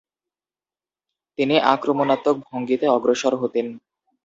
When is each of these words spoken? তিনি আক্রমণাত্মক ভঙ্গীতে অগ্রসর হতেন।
তিনি 1.39 1.55
আক্রমণাত্মক 1.73 2.35
ভঙ্গীতে 2.47 2.85
অগ্রসর 2.95 3.33
হতেন। 3.41 3.67